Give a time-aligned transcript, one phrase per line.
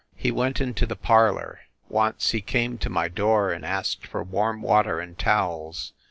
[0.15, 1.59] He went into the parlor....
[1.87, 5.93] Once he came to my door and asked for warm water and towels.